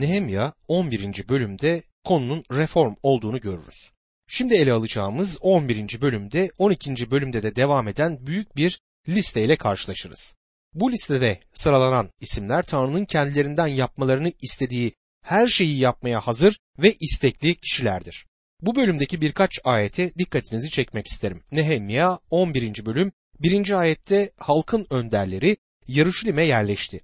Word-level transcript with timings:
Nehemya 0.00 0.52
11. 0.68 1.28
bölümde 1.28 1.82
konunun 2.04 2.44
reform 2.52 2.94
olduğunu 3.02 3.40
görürüz. 3.40 3.90
Şimdi 4.28 4.54
ele 4.54 4.72
alacağımız 4.72 5.38
11. 5.40 6.00
bölümde 6.00 6.50
12. 6.58 7.10
bölümde 7.10 7.42
de 7.42 7.56
devam 7.56 7.88
eden 7.88 8.26
büyük 8.26 8.56
bir 8.56 8.80
listeyle 9.08 9.56
karşılaşırız. 9.56 10.34
Bu 10.74 10.92
listede 10.92 11.40
sıralanan 11.54 12.10
isimler 12.20 12.62
Tanrı'nın 12.62 13.04
kendilerinden 13.04 13.66
yapmalarını 13.66 14.32
istediği 14.42 14.92
her 15.24 15.46
şeyi 15.46 15.78
yapmaya 15.78 16.20
hazır 16.20 16.58
ve 16.78 16.94
istekli 17.00 17.54
kişilerdir. 17.54 18.26
Bu 18.60 18.76
bölümdeki 18.76 19.20
birkaç 19.20 19.58
ayete 19.64 20.14
dikkatinizi 20.14 20.70
çekmek 20.70 21.06
isterim. 21.06 21.42
Nehemya 21.52 22.18
11. 22.30 22.86
bölüm 22.86 23.12
1. 23.40 23.70
ayette 23.70 24.30
halkın 24.36 24.86
önderleri 24.90 25.56
Yaruşilim'e 25.88 26.44
yerleşti. 26.44 27.00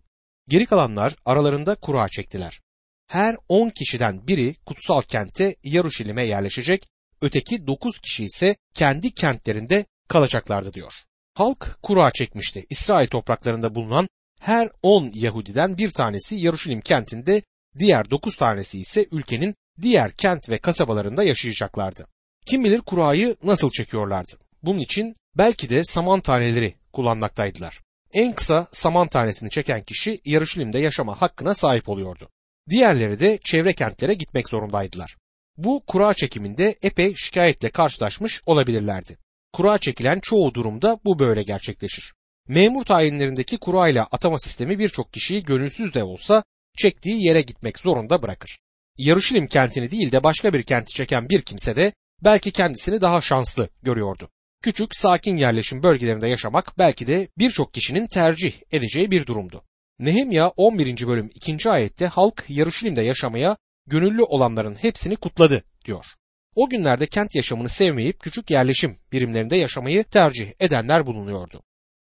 Geri 0.49 0.67
kalanlar 0.67 1.17
aralarında 1.25 1.75
kura 1.75 2.09
çektiler. 2.09 2.64
Her 3.07 3.36
10 3.48 3.71
kişiden 3.71 4.27
biri 4.29 4.55
kutsal 4.66 5.02
kente 5.02 5.56
Yaruşilim'e 5.65 6.27
yerleşecek, 6.27 6.88
öteki 7.20 7.66
9 7.66 7.98
kişi 7.98 8.24
ise 8.24 8.56
kendi 8.74 9.15
kentlerinde 9.15 9.84
kalacaklardı 10.09 10.73
diyor. 10.74 10.92
Halk 11.34 11.79
kura 11.82 12.10
çekmişti. 12.10 12.66
İsrail 12.70 13.09
topraklarında 13.09 13.74
bulunan 13.74 14.09
her 14.41 14.70
10 14.82 15.10
Yahudiden 15.15 15.79
bir 15.79 15.91
tanesi 15.91 16.37
Yaruşilim 16.37 16.80
kentinde, 16.80 17.43
diğer 17.79 18.10
9 18.10 18.37
tanesi 18.37 18.80
ise 18.80 19.07
ülkenin 19.12 19.55
diğer 19.82 20.12
kent 20.12 20.48
ve 20.48 20.59
kasabalarında 20.59 21.24
yaşayacaklardı. 21.24 22.07
Kim 22.46 22.65
bilir 22.65 22.80
kurayı 22.80 23.37
nasıl 23.43 23.71
çekiyorlardı. 23.71 24.32
Bunun 24.62 24.79
için 24.80 25.16
belki 25.37 25.71
de 25.71 25.84
saman 25.84 26.21
taneleri 26.21 26.74
kullanmaktaydılar. 26.93 27.80
En 28.12 28.32
kısa 28.32 28.66
saman 28.73 29.09
tanesini 29.09 29.51
çeken 29.51 29.82
kişi 29.82 30.21
Yarışilim'de 30.24 30.79
yaşama 30.79 31.21
hakkına 31.21 31.55
sahip 31.55 31.88
oluyordu. 31.88 32.29
Diğerleri 32.70 33.20
de 33.20 33.38
çevre 33.45 33.73
kentlere 33.73 34.14
gitmek 34.14 34.48
zorundaydılar. 34.48 35.16
Bu 35.56 35.82
kura 35.86 36.14
çekiminde 36.14 36.78
epey 36.82 37.15
şikayetle 37.15 37.71
karşılaşmış 37.71 38.43
olabilirlerdi. 38.46 39.18
Kura 39.52 39.79
çekilen 39.79 40.21
çoğu 40.21 40.54
durumda 40.54 40.98
bu 41.04 41.18
böyle 41.18 41.43
gerçekleşir. 41.43 42.15
Memur 42.48 42.84
tayinlerindeki 42.84 43.59
kura 43.59 43.88
ile 43.88 44.02
atama 44.02 44.38
sistemi 44.38 44.79
birçok 44.79 45.12
kişiyi 45.12 45.43
gönülsüz 45.43 45.95
de 45.95 46.02
olsa 46.02 46.45
çektiği 46.79 47.26
yere 47.26 47.43
gitmek 47.43 47.79
zorunda 47.79 48.23
bırakır. 48.23 48.59
Yarışilim 48.99 49.46
kentini 49.46 49.90
değil 49.90 50.12
de 50.12 50.24
başka 50.24 50.52
bir 50.52 50.62
kenti 50.62 50.95
çeken 50.95 51.28
bir 51.28 51.43
kimse 51.43 51.76
de 51.76 51.93
belki 52.24 52.51
kendisini 52.51 53.01
daha 53.01 53.21
şanslı 53.21 53.68
görüyordu. 53.82 54.28
Küçük, 54.62 54.96
sakin 54.96 55.37
yerleşim 55.37 55.82
bölgelerinde 55.82 56.28
yaşamak 56.28 56.78
belki 56.78 57.06
de 57.06 57.28
birçok 57.38 57.74
kişinin 57.74 58.06
tercih 58.06 58.52
edeceği 58.73 59.10
bir 59.10 59.26
durumdu. 59.26 59.65
Nehemya 59.98 60.48
11. 60.48 61.06
bölüm 61.06 61.30
2. 61.34 61.70
ayette 61.70 62.06
halk 62.06 62.45
Yarışilim'de 62.48 63.02
yaşamaya 63.02 63.56
gönüllü 63.87 64.22
olanların 64.22 64.75
hepsini 64.75 65.16
kutladı 65.16 65.64
diyor. 65.84 66.06
O 66.54 66.69
günlerde 66.69 67.06
kent 67.06 67.34
yaşamını 67.34 67.69
sevmeyip 67.69 68.20
küçük 68.20 68.50
yerleşim 68.50 68.98
birimlerinde 69.12 69.56
yaşamayı 69.56 70.04
tercih 70.04 70.53
edenler 70.60 71.06
bulunuyordu. 71.06 71.62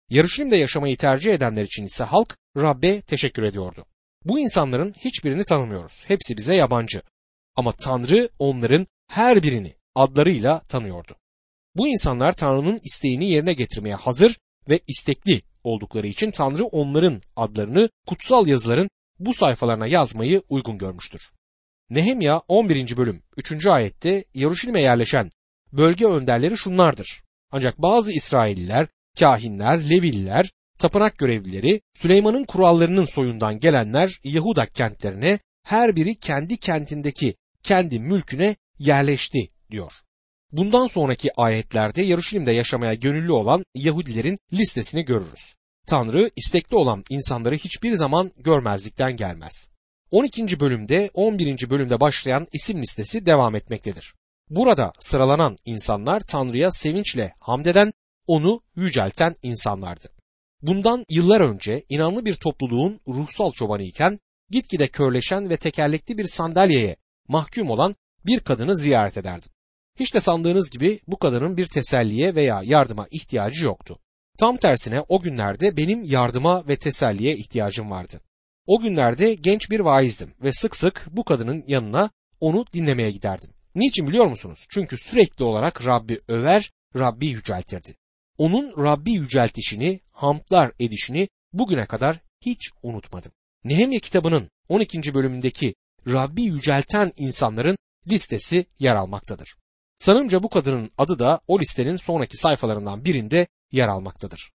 Yarışilim'de 0.09 0.55
yaşamayı 0.55 0.97
tercih 0.97 1.33
edenler 1.33 1.63
için 1.63 1.85
ise 1.85 2.03
halk 2.03 2.37
Rabbe 2.57 3.01
teşekkür 3.01 3.43
ediyordu. 3.43 3.85
Bu 4.25 4.39
insanların 4.39 4.93
hiçbirini 4.97 5.43
tanımıyoruz. 5.43 6.03
Hepsi 6.07 6.37
bize 6.37 6.55
yabancı. 6.55 7.01
Ama 7.55 7.73
Tanrı 7.83 8.29
onların 8.39 8.87
her 9.07 9.43
birini 9.43 9.75
adlarıyla 9.95 10.59
tanıyordu. 10.59 11.15
Bu 11.75 11.87
insanlar 11.87 12.31
Tanrı'nın 12.31 12.79
isteğini 12.83 13.29
yerine 13.29 13.53
getirmeye 13.53 13.95
hazır 13.95 14.39
ve 14.69 14.79
istekli 14.87 15.41
oldukları 15.64 16.08
için 16.08 16.31
Tanrı 16.31 16.66
onların 16.66 17.22
adlarını 17.36 17.89
kutsal 18.08 18.47
yazıların 18.47 18.89
bu 19.19 19.33
sayfalarına 19.33 19.88
yazmayı 19.88 20.44
uygun 20.50 20.78
görmüştür. 20.78 21.31
Nehemya 21.89 22.42
11. 22.47 22.97
bölüm 22.97 23.23
3. 23.38 23.67
ayette 23.67 24.25
Yaruşilim'e 24.34 24.81
yerleşen 24.81 25.31
bölge 25.72 26.06
önderleri 26.06 26.58
şunlardır. 26.58 27.23
Ancak 27.52 27.78
bazı 27.78 28.11
İsrailliler, 28.14 28.88
kahinler, 29.19 29.90
Levililer, 29.90 30.52
tapınak 30.78 31.18
görevlileri, 31.18 31.81
Süleyman'ın 31.94 32.44
kurallarının 32.44 33.06
soyundan 33.06 33.59
gelenler 33.59 34.19
Yahuda 34.23 34.66
kentlerine 34.66 35.40
her 35.63 35.96
biri 35.96 36.16
kendi 36.16 36.57
kentindeki 36.57 37.35
kendi 37.63 38.00
mülküne 38.00 38.56
yerleşti 38.79 39.50
diyor. 39.72 39.94
Bundan 40.53 40.88
sonraki 40.88 41.30
ayetlerde 41.38 42.02
Yaruşilim'de 42.02 42.52
yaşamaya 42.52 42.94
gönüllü 42.94 43.31
olan 43.31 43.66
Yahudilerin 43.75 44.38
listesini 44.53 45.06
görürüz. 45.06 45.56
Tanrı 45.88 46.30
istekli 46.36 46.75
olan 46.75 47.03
insanları 47.09 47.56
hiçbir 47.56 47.94
zaman 47.94 48.31
görmezlikten 48.38 49.18
gelmez. 49.18 49.69
12. 50.12 50.59
bölümde 50.59 51.09
11. 51.14 51.69
bölümde 51.69 52.00
başlayan 52.00 52.47
isim 52.53 52.81
listesi 52.81 53.25
devam 53.25 53.56
etmektedir. 53.56 54.14
Burada 54.50 54.94
sıralanan 55.00 55.58
insanlar 55.66 56.19
Tanrı'ya 56.19 56.72
sevinçle 56.72 57.34
hamdeden, 57.40 57.94
onu 58.28 58.62
yücelten 58.75 59.35
insanlardı. 59.44 60.09
Bundan 60.62 61.06
yıllar 61.09 61.41
önce 61.41 61.85
inanlı 61.90 62.25
bir 62.25 62.35
topluluğun 62.35 63.00
ruhsal 63.08 63.52
çobanı 63.52 63.84
iken 63.84 64.20
gitgide 64.50 64.88
körleşen 64.88 65.50
ve 65.50 65.58
tekerlekli 65.58 66.18
bir 66.18 66.25
sandalyeye 66.25 66.96
mahkum 67.28 67.70
olan 67.70 67.96
bir 68.25 68.40
kadını 68.40 68.75
ziyaret 68.75 69.18
ederdim. 69.18 69.53
Hiç 69.99 70.13
de 70.13 70.19
sandığınız 70.19 70.69
gibi 70.69 70.99
bu 71.07 71.19
kadının 71.19 71.57
bir 71.57 71.67
teselliye 71.67 72.35
veya 72.35 72.61
yardıma 72.63 73.07
ihtiyacı 73.11 73.65
yoktu. 73.65 73.99
Tam 74.39 74.57
tersine 74.57 75.01
o 75.01 75.21
günlerde 75.21 75.77
benim 75.77 76.03
yardıma 76.03 76.67
ve 76.67 76.77
teselliye 76.77 77.37
ihtiyacım 77.37 77.91
vardı. 77.91 78.21
O 78.67 78.79
günlerde 78.79 79.33
genç 79.33 79.71
bir 79.71 79.79
vaizdim 79.79 80.33
ve 80.43 80.51
sık 80.51 80.75
sık 80.75 81.07
bu 81.11 81.23
kadının 81.23 81.63
yanına 81.67 82.09
onu 82.39 82.65
dinlemeye 82.73 83.11
giderdim. 83.11 83.51
Niçin 83.75 84.07
biliyor 84.07 84.25
musunuz? 84.25 84.67
Çünkü 84.69 84.97
sürekli 84.97 85.43
olarak 85.43 85.85
Rabbi 85.85 86.21
över, 86.27 86.71
Rabbi 86.95 87.27
yüceltirdi. 87.27 87.95
Onun 88.37 88.83
Rabbi 88.83 89.11
yüceltişini, 89.11 89.99
hamdlar 90.11 90.71
edişini 90.79 91.27
bugüne 91.53 91.85
kadar 91.85 92.19
hiç 92.41 92.69
unutmadım. 92.83 93.31
Nehemya 93.63 93.99
kitabının 93.99 94.49
12. 94.69 95.13
bölümündeki 95.13 95.75
Rabbi 96.07 96.43
yücelten 96.43 97.11
insanların 97.17 97.77
listesi 98.07 98.65
yer 98.79 98.95
almaktadır. 98.95 99.55
Sanımca 99.95 100.43
bu 100.43 100.49
kadının 100.49 100.91
adı 100.97 101.19
da 101.19 101.39
o 101.47 101.59
listenin 101.59 101.95
sonraki 101.95 102.37
sayfalarından 102.37 103.05
birinde 103.05 103.47
yer 103.71 103.87
almaktadır. 103.87 104.51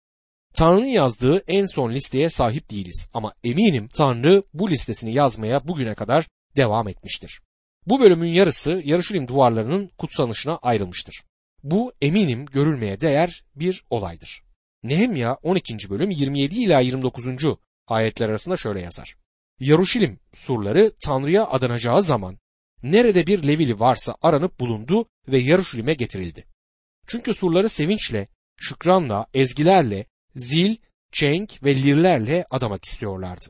Tanrı'nın 0.55 0.87
yazdığı 0.87 1.39
en 1.47 1.67
son 1.67 1.93
listeye 1.93 2.29
sahip 2.29 2.71
değiliz 2.71 3.11
ama 3.15 3.35
eminim 3.45 3.89
Tanrı 3.89 4.43
bu 4.55 4.71
listesini 4.71 5.15
yazmaya 5.15 5.69
bugüne 5.69 5.95
kadar 5.95 6.27
devam 6.57 6.89
etmiştir. 6.89 7.41
Bu 7.87 8.01
bölümün 8.01 8.29
yarısı 8.29 8.83
Yarışilim 8.85 9.29
duvarlarının 9.29 9.91
kutsanışına 9.99 10.57
ayrılmıştır. 10.57 11.23
Bu 11.63 11.93
eminim 12.01 12.47
görülmeye 12.47 13.01
değer 13.01 13.45
bir 13.57 13.85
olaydır. 13.91 14.43
Nehemya 14.83 15.35
12. 15.35 15.91
bölüm 15.91 16.11
27 16.11 16.55
ila 16.55 16.81
29. 16.81 17.27
ayetler 17.87 18.29
arasında 18.29 18.57
şöyle 18.57 18.81
yazar. 18.81 19.17
Yaruşilim 19.61 20.21
surları 20.33 20.93
Tanrı'ya 21.05 21.47
adanacağı 21.47 22.03
zaman 22.03 22.39
nerede 22.93 23.27
bir 23.27 23.43
Levili 23.49 23.81
varsa 23.81 24.17
aranıp 24.23 24.61
bulundu 24.61 25.09
ve 25.29 25.39
Yaruşilim'e 25.39 25.95
getirildi. 25.95 26.45
Çünkü 27.07 27.35
surları 27.35 27.69
sevinçle, 27.69 28.27
şükranla, 28.57 29.27
ezgilerle, 29.35 30.07
zil, 30.37 30.77
çenk 31.13 31.65
ve 31.65 31.77
lirlerle 31.77 32.45
adamak 32.51 32.85
istiyorlardı. 32.85 33.47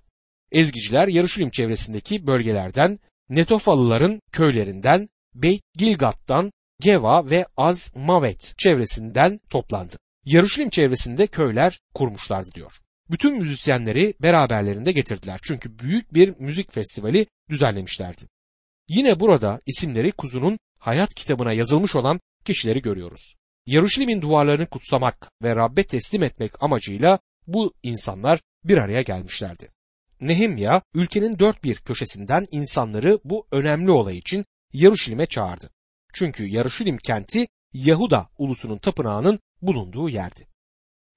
Ezgiciler 0.52 1.08
Yaruşilim 1.08 1.50
çevresindeki 1.50 2.26
bölgelerden, 2.26 2.98
Netofalıların 3.28 4.20
köylerinden, 4.32 5.08
Beyt 5.34 5.62
Gilgat'tan, 5.74 6.52
Geva 6.80 7.30
ve 7.30 7.46
Az 7.56 7.92
Mavet 7.96 8.54
çevresinden 8.58 9.40
toplandı. 9.50 9.96
Yaruşilim 10.24 10.70
çevresinde 10.70 11.26
köyler 11.26 11.80
kurmuşlardı 11.94 12.48
diyor. 12.54 12.72
Bütün 13.10 13.38
müzisyenleri 13.38 14.14
beraberlerinde 14.22 14.92
getirdiler 14.92 15.40
çünkü 15.42 15.78
büyük 15.78 16.14
bir 16.14 16.34
müzik 16.38 16.72
festivali 16.72 17.26
düzenlemişlerdi. 17.50 18.22
Yine 18.88 19.20
burada 19.20 19.60
isimleri 19.66 20.12
kuzunun 20.12 20.58
hayat 20.78 21.14
kitabına 21.14 21.52
yazılmış 21.52 21.96
olan 21.96 22.20
kişileri 22.44 22.82
görüyoruz. 22.82 23.34
Yaruşilim'in 23.66 24.22
duvarlarını 24.22 24.66
kutsamak 24.66 25.30
ve 25.42 25.56
Rabbe 25.56 25.82
teslim 25.82 26.22
etmek 26.22 26.62
amacıyla 26.62 27.18
bu 27.46 27.74
insanlar 27.82 28.40
bir 28.64 28.78
araya 28.78 29.02
gelmişlerdi. 29.02 29.68
Nehemya 30.20 30.82
ülkenin 30.94 31.38
dört 31.38 31.64
bir 31.64 31.76
köşesinden 31.76 32.46
insanları 32.50 33.18
bu 33.24 33.46
önemli 33.52 33.90
olay 33.90 34.18
için 34.18 34.44
Yaruşilim'e 34.72 35.26
çağırdı. 35.26 35.70
Çünkü 36.12 36.46
Yaruşilim 36.46 36.98
kenti 36.98 37.46
Yahuda 37.72 38.28
ulusunun 38.38 38.78
tapınağının 38.78 39.40
bulunduğu 39.62 40.08
yerdi. 40.08 40.46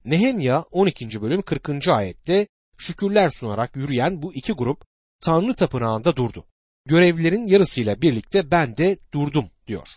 Nehemya 0.04 0.62
12. 0.62 1.22
bölüm 1.22 1.42
40. 1.42 1.88
ayette 1.88 2.46
şükürler 2.78 3.28
sunarak 3.28 3.76
yürüyen 3.76 4.22
bu 4.22 4.34
iki 4.34 4.52
grup 4.52 4.84
Tanrı 5.20 5.54
tapınağında 5.54 6.16
durdu. 6.16 6.44
Görevlilerin 6.86 7.44
yarısıyla 7.44 8.02
birlikte 8.02 8.50
ben 8.50 8.76
de 8.76 8.98
durdum 9.12 9.50
diyor. 9.66 9.88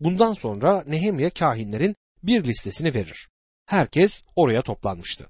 Bundan 0.00 0.32
sonra 0.32 0.84
Nehemya 0.86 1.30
kahinlerin 1.30 1.96
bir 2.22 2.44
listesini 2.44 2.94
verir. 2.94 3.28
Herkes 3.66 4.22
oraya 4.36 4.62
toplanmıştı. 4.62 5.28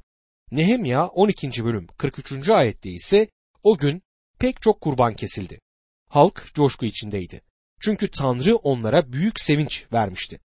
Nehemya 0.51 1.07
12. 1.07 1.65
bölüm 1.65 1.87
43. 1.87 2.49
ayette 2.49 2.91
ise 2.91 3.29
o 3.63 3.79
gün 3.79 4.03
pek 4.39 4.63
çok 4.63 4.81
kurban 4.81 5.15
kesildi. 5.15 5.61
Halk 6.09 6.51
coşku 6.55 6.87
içindeydi. 6.87 7.43
Çünkü 7.81 8.11
Tanrı 8.11 8.57
onlara 8.57 9.13
büyük 9.13 9.41
sevinç 9.41 9.85
vermişti. 9.93 10.41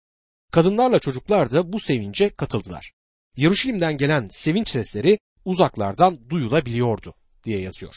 Kadınlarla 0.51 0.99
çocuklar 0.99 1.51
da 1.51 1.73
bu 1.73 1.79
sevince 1.79 2.29
katıldılar. 2.29 2.91
Yaruşilim'den 3.37 3.97
gelen 3.97 4.27
sevinç 4.31 4.69
sesleri 4.69 5.19
uzaklardan 5.45 6.29
duyulabiliyordu 6.29 7.13
diye 7.43 7.59
yazıyor. 7.59 7.95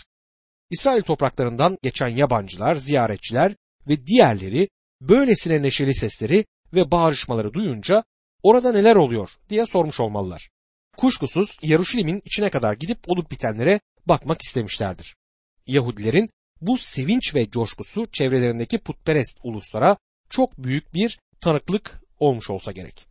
İsrail 0.73 1.03
topraklarından 1.03 1.79
geçen 1.83 2.09
yabancılar, 2.09 2.75
ziyaretçiler 2.75 3.55
ve 3.89 4.07
diğerleri 4.07 4.69
böylesine 5.01 5.63
neşeli 5.63 5.95
sesleri 5.95 6.45
ve 6.75 6.91
bağırışmaları 6.91 7.55
duyunca 7.55 8.05
orada 8.43 8.73
neler 8.73 8.97
oluyor 8.97 9.31
diye 9.51 9.67
sormuş 9.67 10.01
olmalılar. 10.01 10.49
Kuşkusuz 10.97 11.57
Yaruşilim'in 11.63 12.23
içine 12.25 12.51
kadar 12.51 12.73
gidip 12.73 12.99
olup 13.07 13.31
bitenlere 13.31 13.81
bakmak 14.07 14.43
istemişlerdir. 14.43 15.17
Yahudilerin 15.67 16.29
bu 16.61 16.77
sevinç 16.77 17.35
ve 17.35 17.51
coşkusu 17.51 18.07
çevrelerindeki 18.07 18.79
putperest 18.79 19.39
uluslara 19.43 19.97
çok 20.31 20.59
büyük 20.59 20.95
bir 20.95 21.19
tanıklık 21.41 22.01
olmuş 22.19 22.51
olsa 22.51 22.73
gerek. 22.73 23.07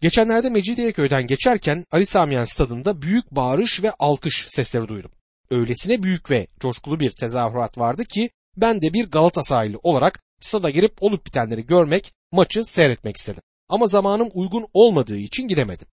Geçenlerde 0.00 0.50
Mecidiyeköy'den 0.50 1.26
geçerken 1.26 1.84
Ali 1.90 2.06
Samiyen 2.06 2.44
stadında 2.44 3.02
büyük 3.02 3.30
bağırış 3.30 3.82
ve 3.82 3.92
alkış 3.98 4.46
sesleri 4.48 4.88
duydum. 4.88 5.10
Öylesine 5.50 6.02
büyük 6.02 6.30
ve 6.30 6.46
coşkulu 6.60 7.00
bir 7.00 7.10
tezahürat 7.10 7.78
vardı 7.78 8.04
ki 8.04 8.30
ben 8.56 8.80
de 8.80 8.92
bir 8.92 9.10
Galatasaraylı 9.10 9.78
olarak 9.82 10.22
stada 10.40 10.70
girip 10.70 11.02
olup 11.02 11.26
bitenleri 11.26 11.66
görmek, 11.66 12.12
maçı 12.32 12.64
seyretmek 12.64 13.16
istedim. 13.16 13.42
Ama 13.68 13.86
zamanım 13.86 14.28
uygun 14.34 14.66
olmadığı 14.72 15.16
için 15.16 15.48
gidemedim. 15.48 15.88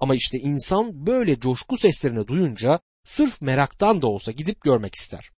Ama 0.00 0.14
işte 0.14 0.38
insan 0.38 1.06
böyle 1.06 1.40
coşku 1.40 1.76
seslerini 1.76 2.26
duyunca 2.26 2.80
sırf 3.04 3.42
meraktan 3.42 4.02
da 4.02 4.06
olsa 4.06 4.32
gidip 4.32 4.60
görmek 4.60 4.94
ister. 4.94 5.30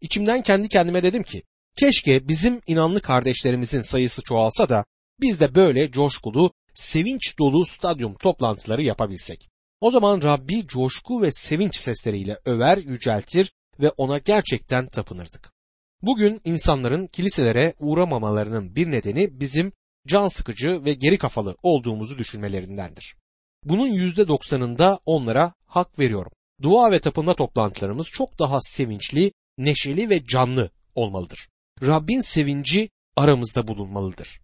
İçimden 0.00 0.42
kendi 0.42 0.68
kendime 0.68 1.02
dedim 1.02 1.22
ki 1.22 1.42
keşke 1.76 2.28
bizim 2.28 2.60
inanlı 2.66 3.00
kardeşlerimizin 3.00 3.82
sayısı 3.82 4.22
çoğalsa 4.22 4.68
da 4.68 4.84
biz 5.20 5.40
de 5.40 5.54
böyle 5.54 5.90
coşkulu, 5.90 6.52
sevinç 6.74 7.38
dolu 7.38 7.66
stadyum 7.66 8.14
toplantıları 8.14 8.82
yapabilsek. 8.82 9.51
O 9.82 9.90
zaman 9.90 10.22
Rabbi 10.22 10.66
coşku 10.66 11.22
ve 11.22 11.32
sevinç 11.32 11.76
sesleriyle 11.76 12.38
över, 12.44 12.78
yüceltir 12.78 13.52
ve 13.80 13.90
ona 13.90 14.18
gerçekten 14.18 14.86
tapınırdık. 14.86 15.52
Bugün 16.02 16.40
insanların 16.44 17.06
kiliselere 17.06 17.74
uğramamalarının 17.78 18.76
bir 18.76 18.90
nedeni 18.90 19.40
bizim 19.40 19.72
can 20.06 20.28
sıkıcı 20.28 20.84
ve 20.84 20.94
geri 20.94 21.18
kafalı 21.18 21.56
olduğumuzu 21.62 22.18
düşünmelerindendir. 22.18 23.16
Bunun 23.64 23.86
yüzde 23.86 24.28
doksanında 24.28 25.00
onlara 25.06 25.52
hak 25.66 25.98
veriyorum. 25.98 26.32
Dua 26.62 26.90
ve 26.90 26.98
tapınma 26.98 27.34
toplantılarımız 27.34 28.06
çok 28.06 28.38
daha 28.38 28.60
sevinçli, 28.60 29.32
neşeli 29.58 30.10
ve 30.10 30.24
canlı 30.24 30.70
olmalıdır. 30.94 31.48
Rabbin 31.82 32.20
sevinci 32.20 32.90
aramızda 33.16 33.68
bulunmalıdır. 33.68 34.40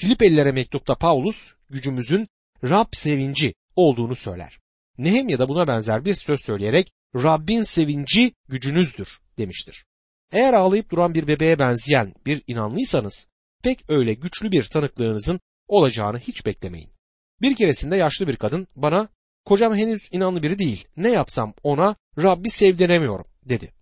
Filipelilere 0.00 0.52
mektupta 0.52 0.94
Paulus 0.94 1.52
gücümüzün 1.70 2.28
Rab 2.64 2.88
sevinci 2.92 3.54
olduğunu 3.76 4.14
söyler. 4.14 4.61
Nehemya 5.02 5.38
da 5.38 5.48
buna 5.48 5.66
benzer 5.66 6.04
bir 6.04 6.14
söz 6.14 6.40
söyleyerek 6.40 6.92
Rabbin 7.14 7.62
sevinci 7.62 8.32
gücünüzdür 8.48 9.20
demiştir. 9.38 9.84
Eğer 10.32 10.54
ağlayıp 10.54 10.90
duran 10.90 11.14
bir 11.14 11.26
bebeğe 11.26 11.58
benzeyen 11.58 12.14
bir 12.26 12.42
inanlıysanız 12.46 13.28
pek 13.62 13.90
öyle 13.90 14.14
güçlü 14.14 14.52
bir 14.52 14.64
tanıklığınızın 14.64 15.40
olacağını 15.68 16.18
hiç 16.18 16.46
beklemeyin. 16.46 16.90
Bir 17.40 17.56
keresinde 17.56 17.96
yaşlı 17.96 18.28
bir 18.28 18.36
kadın 18.36 18.68
bana 18.76 19.08
kocam 19.44 19.74
henüz 19.74 20.08
inanlı 20.12 20.42
biri 20.42 20.58
değil 20.58 20.88
ne 20.96 21.10
yapsam 21.10 21.54
ona 21.62 21.96
Rabbi 22.22 22.50
sevdiremiyorum 22.50 23.26
dedi. 23.44 23.72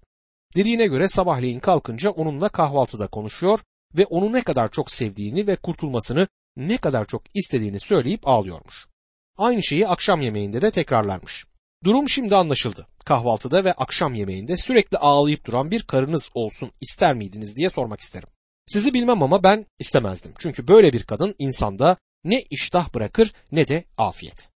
Dediğine 0.56 0.86
göre 0.86 1.08
sabahleyin 1.08 1.60
kalkınca 1.60 2.10
onunla 2.10 2.48
kahvaltıda 2.48 3.06
konuşuyor 3.06 3.60
ve 3.96 4.06
onu 4.06 4.32
ne 4.32 4.42
kadar 4.42 4.70
çok 4.70 4.90
sevdiğini 4.90 5.46
ve 5.46 5.56
kurtulmasını 5.56 6.28
ne 6.56 6.76
kadar 6.76 7.04
çok 7.04 7.22
istediğini 7.34 7.80
söyleyip 7.80 8.28
ağlıyormuş. 8.28 8.89
Aynı 9.38 9.62
şeyi 9.62 9.88
akşam 9.88 10.20
yemeğinde 10.20 10.62
de 10.62 10.70
tekrarlarmış. 10.70 11.44
Durum 11.84 12.08
şimdi 12.08 12.36
anlaşıldı. 12.36 12.86
Kahvaltıda 13.04 13.64
ve 13.64 13.72
akşam 13.72 14.14
yemeğinde 14.14 14.56
sürekli 14.56 14.98
ağlayıp 14.98 15.46
duran 15.46 15.70
bir 15.70 15.82
karınız 15.82 16.30
olsun 16.34 16.72
ister 16.80 17.14
miydiniz 17.14 17.56
diye 17.56 17.70
sormak 17.70 18.00
isterim. 18.00 18.28
Sizi 18.66 18.94
bilmem 18.94 19.22
ama 19.22 19.42
ben 19.42 19.66
istemezdim. 19.78 20.32
Çünkü 20.38 20.68
böyle 20.68 20.92
bir 20.92 21.02
kadın 21.02 21.34
insanda 21.38 21.96
ne 22.24 22.42
iştah 22.50 22.94
bırakır 22.94 23.32
ne 23.52 23.68
de 23.68 23.84
afiyet. 23.98 24.50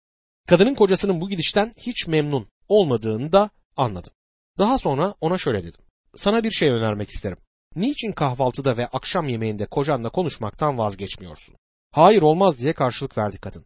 Kadının 0.48 0.76
kocasının 0.76 1.22
bu 1.22 1.30
gidişten 1.30 1.72
hiç 1.78 2.08
memnun 2.08 2.48
olmadığını 2.68 3.32
da 3.32 3.50
anladım. 3.78 4.14
Daha 4.58 4.78
sonra 4.78 5.16
ona 5.22 5.38
şöyle 5.38 5.64
dedim. 5.64 5.80
Sana 6.16 6.44
bir 6.44 6.52
şey 6.52 6.70
önermek 6.70 7.10
isterim. 7.10 7.38
Niçin 7.76 8.12
kahvaltıda 8.12 8.78
ve 8.78 8.88
akşam 8.88 9.30
yemeğinde 9.30 9.66
kocanla 9.66 10.10
konuşmaktan 10.10 10.78
vazgeçmiyorsun? 10.78 11.56
Hayır 11.92 12.22
olmaz 12.22 12.60
diye 12.60 12.74
karşılık 12.74 13.18
verdi 13.18 13.38
kadın. 13.38 13.66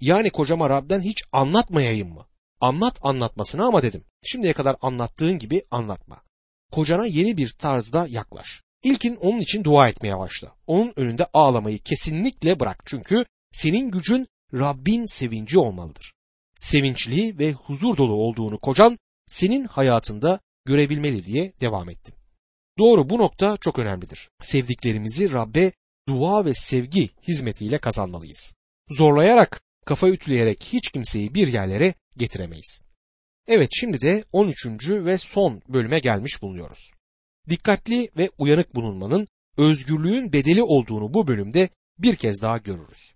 Yani 0.00 0.30
kocama 0.30 0.70
Rab'den 0.70 1.00
hiç 1.00 1.22
anlatmayayım 1.32 2.14
mı? 2.14 2.26
Anlat 2.60 2.98
anlatmasını 3.02 3.66
ama 3.66 3.82
dedim. 3.82 4.04
Şimdiye 4.24 4.52
kadar 4.52 4.76
anlattığın 4.82 5.38
gibi 5.38 5.62
anlatma. 5.70 6.22
Kocana 6.72 7.06
yeni 7.06 7.36
bir 7.36 7.48
tarzda 7.58 8.06
yaklaş. 8.08 8.62
İlkin 8.82 9.16
onun 9.16 9.40
için 9.40 9.64
dua 9.64 9.88
etmeye 9.88 10.18
başla. 10.18 10.54
Onun 10.66 10.92
önünde 10.96 11.26
ağlamayı 11.32 11.78
kesinlikle 11.78 12.60
bırak. 12.60 12.82
Çünkü 12.86 13.24
senin 13.52 13.90
gücün 13.90 14.26
Rabbin 14.54 15.04
sevinci 15.04 15.58
olmalıdır. 15.58 16.12
Sevinçli 16.56 17.38
ve 17.38 17.52
huzur 17.52 17.96
dolu 17.96 18.12
olduğunu 18.12 18.58
kocan 18.58 18.98
senin 19.26 19.64
hayatında 19.64 20.40
görebilmeli 20.64 21.24
diye 21.24 21.52
devam 21.60 21.90
ettim. 21.90 22.14
Doğru 22.78 23.10
bu 23.10 23.18
nokta 23.18 23.56
çok 23.56 23.78
önemlidir. 23.78 24.30
Sevdiklerimizi 24.40 25.32
Rabbe 25.32 25.72
dua 26.08 26.44
ve 26.44 26.54
sevgi 26.54 27.10
hizmetiyle 27.28 27.78
kazanmalıyız. 27.78 28.54
Zorlayarak, 28.90 29.60
kafa 29.86 30.08
ütüleyerek 30.08 30.64
hiç 30.64 30.90
kimseyi 30.90 31.34
bir 31.34 31.48
yerlere 31.48 31.94
getiremeyiz. 32.16 32.82
Evet 33.48 33.70
şimdi 33.72 34.00
de 34.00 34.24
13. 34.32 34.66
ve 34.90 35.18
son 35.18 35.62
bölüme 35.68 35.98
gelmiş 35.98 36.42
bulunuyoruz. 36.42 36.90
Dikkatli 37.48 38.10
ve 38.16 38.30
uyanık 38.38 38.74
bulunmanın 38.74 39.28
özgürlüğün 39.56 40.32
bedeli 40.32 40.62
olduğunu 40.62 41.14
bu 41.14 41.28
bölümde 41.28 41.68
bir 41.98 42.16
kez 42.16 42.42
daha 42.42 42.58
görürüz. 42.58 43.14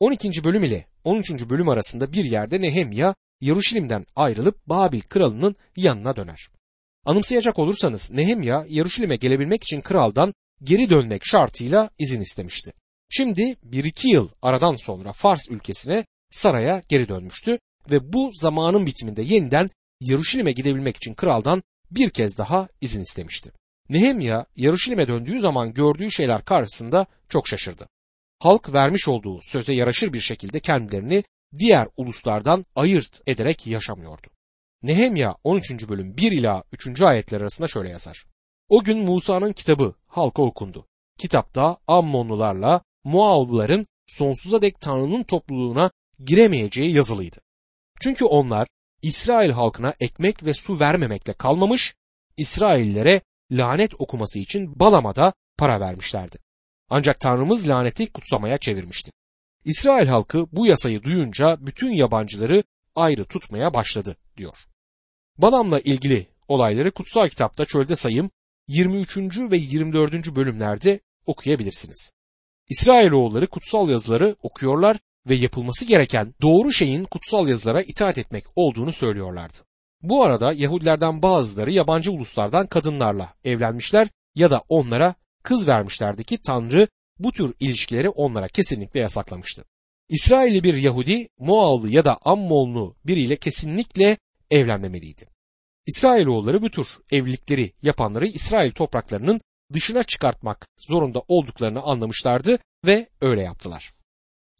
12. 0.00 0.44
bölüm 0.44 0.64
ile 0.64 0.86
13. 1.04 1.30
bölüm 1.30 1.68
arasında 1.68 2.12
bir 2.12 2.24
yerde 2.24 2.60
Nehemya 2.60 3.14
Yaruşilim'den 3.40 4.06
ayrılıp 4.16 4.66
Babil 4.66 5.00
kralının 5.00 5.56
yanına 5.76 6.16
döner. 6.16 6.48
Anımsayacak 7.04 7.58
olursanız 7.58 8.10
Nehemya 8.10 8.66
Yaruşilim'e 8.68 9.16
gelebilmek 9.16 9.62
için 9.62 9.80
kraldan 9.80 10.34
geri 10.62 10.90
dönmek 10.90 11.24
şartıyla 11.24 11.90
izin 11.98 12.20
istemişti. 12.20 12.72
Şimdi 13.12 13.56
bir 13.62 13.84
iki 13.84 14.08
yıl 14.08 14.28
aradan 14.42 14.76
sonra 14.76 15.12
Fars 15.12 15.50
ülkesine 15.50 16.04
saraya 16.30 16.82
geri 16.88 17.08
dönmüştü 17.08 17.58
ve 17.90 18.12
bu 18.12 18.30
zamanın 18.34 18.86
bitiminde 18.86 19.22
yeniden 19.22 19.70
Yaruşilim'e 20.00 20.52
gidebilmek 20.52 20.96
için 20.96 21.14
kraldan 21.14 21.62
bir 21.90 22.10
kez 22.10 22.38
daha 22.38 22.68
izin 22.80 23.00
istemişti. 23.00 23.52
Nehemya 23.88 24.46
Yaruşilim'e 24.56 25.08
döndüğü 25.08 25.40
zaman 25.40 25.74
gördüğü 25.74 26.10
şeyler 26.10 26.44
karşısında 26.44 27.06
çok 27.28 27.48
şaşırdı. 27.48 27.88
Halk 28.38 28.72
vermiş 28.72 29.08
olduğu 29.08 29.40
söze 29.42 29.74
yaraşır 29.74 30.12
bir 30.12 30.20
şekilde 30.20 30.60
kendilerini 30.60 31.24
diğer 31.58 31.88
uluslardan 31.96 32.66
ayırt 32.76 33.20
ederek 33.26 33.66
yaşamıyordu. 33.66 34.26
Nehemya 34.82 35.36
13. 35.44 35.88
bölüm 35.88 36.16
1 36.16 36.32
ila 36.32 36.64
3. 36.72 37.02
ayetler 37.02 37.40
arasında 37.40 37.68
şöyle 37.68 37.88
yazar. 37.88 38.24
O 38.68 38.84
gün 38.84 38.98
Musa'nın 38.98 39.52
kitabı 39.52 39.94
halka 40.06 40.42
okundu. 40.42 40.86
Kitapta 41.18 41.76
Ammonlularla 41.86 42.82
Muavluların 43.04 43.86
sonsuza 44.06 44.62
dek 44.62 44.80
Tanrı'nın 44.80 45.22
topluluğuna 45.22 45.90
giremeyeceği 46.24 46.94
yazılıydı. 46.94 47.40
Çünkü 48.00 48.24
onlar 48.24 48.68
İsrail 49.02 49.50
halkına 49.50 49.94
ekmek 50.00 50.44
ve 50.44 50.54
su 50.54 50.80
vermemekle 50.80 51.32
kalmamış, 51.32 51.94
İsraillere 52.36 53.20
lanet 53.50 54.00
okuması 54.00 54.38
için 54.38 54.80
Balam'a 54.80 55.32
para 55.56 55.80
vermişlerdi. 55.80 56.38
Ancak 56.90 57.20
Tanrımız 57.20 57.68
laneti 57.68 58.12
kutsamaya 58.12 58.58
çevirmişti. 58.58 59.10
İsrail 59.64 60.08
halkı 60.08 60.46
bu 60.52 60.66
yasayı 60.66 61.02
duyunca 61.02 61.56
bütün 61.60 61.90
yabancıları 61.90 62.64
ayrı 62.94 63.24
tutmaya 63.24 63.74
başladı 63.74 64.16
diyor. 64.36 64.56
Balam'la 65.38 65.80
ilgili 65.80 66.26
olayları 66.48 66.90
kutsal 66.90 67.28
kitapta 67.28 67.64
çölde 67.64 67.96
sayım 67.96 68.30
23. 68.68 69.18
ve 69.38 69.56
24. 69.56 70.36
bölümlerde 70.36 71.00
okuyabilirsiniz. 71.26 72.12
İsrailoğulları 72.70 73.46
kutsal 73.46 73.88
yazıları 73.88 74.36
okuyorlar 74.42 74.96
ve 75.28 75.36
yapılması 75.36 75.84
gereken 75.84 76.34
doğru 76.42 76.72
şeyin 76.72 77.04
kutsal 77.04 77.48
yazılara 77.48 77.82
itaat 77.82 78.18
etmek 78.18 78.44
olduğunu 78.56 78.92
söylüyorlardı. 78.92 79.58
Bu 80.02 80.24
arada 80.24 80.52
Yahudilerden 80.52 81.22
bazıları 81.22 81.72
yabancı 81.72 82.12
uluslardan 82.12 82.66
kadınlarla 82.66 83.34
evlenmişler 83.44 84.08
ya 84.34 84.50
da 84.50 84.62
onlara 84.68 85.14
kız 85.42 85.68
vermişlerdi 85.68 86.24
ki 86.24 86.38
Tanrı 86.38 86.88
bu 87.18 87.32
tür 87.32 87.54
ilişkileri 87.60 88.08
onlara 88.08 88.48
kesinlikle 88.48 89.00
yasaklamıştı. 89.00 89.64
İsrailli 90.08 90.64
bir 90.64 90.74
Yahudi 90.74 91.28
Moavlı 91.38 91.90
ya 91.90 92.04
da 92.04 92.18
Ammonlu 92.24 92.96
biriyle 93.04 93.36
kesinlikle 93.36 94.18
evlenmemeliydi. 94.50 95.26
İsrailoğulları 95.86 96.62
bu 96.62 96.70
tür 96.70 96.88
evlilikleri 97.12 97.72
yapanları 97.82 98.26
İsrail 98.26 98.72
topraklarının 98.72 99.40
dışına 99.72 100.02
çıkartmak 100.02 100.66
zorunda 100.78 101.22
olduklarını 101.28 101.82
anlamışlardı 101.82 102.58
ve 102.86 103.08
öyle 103.20 103.42
yaptılar. 103.42 103.92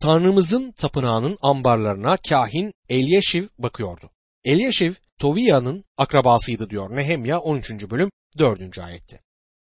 Tanrımızın 0.02 0.72
tapınağının 0.72 1.38
ambarlarına 1.42 2.16
kahin 2.16 2.72
Elyeşiv 2.88 3.46
bakıyordu. 3.58 4.10
Elyeşiv 4.44 4.92
Toviya'nın 5.18 5.84
akrabasıydı 5.96 6.70
diyor 6.70 6.96
Nehemya 6.96 7.40
13. 7.40 7.70
bölüm 7.90 8.10
4. 8.38 8.78
ayette. 8.78 9.20